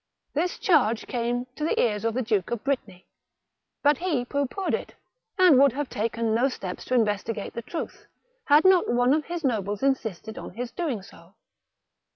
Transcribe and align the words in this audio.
This 0.33 0.57
charge 0.57 1.05
came 1.05 1.45
to 1.55 1.63
the 1.63 1.79
ears 1.79 2.03
of 2.05 2.15
the 2.15 2.23
Duke 2.23 2.49
of 2.49 2.63
Brittany, 2.63 3.05
but 3.83 3.99
he 3.99 4.25
pooh 4.25 4.47
poohed 4.47 4.73
it, 4.73 4.95
and 5.37 5.59
would 5.59 5.73
have 5.73 5.89
taken 5.91 6.33
no 6.33 6.49
steps 6.49 6.83
to 6.85 6.95
investigate 6.95 7.53
the 7.53 7.61
truth, 7.61 8.07
had 8.45 8.65
not 8.65 8.91
one 8.91 9.13
of 9.13 9.25
his 9.25 9.43
nobles 9.43 9.83
insisted 9.83 10.39
on 10.39 10.55
his 10.55 10.71
doing 10.71 11.03
so. 11.03 11.35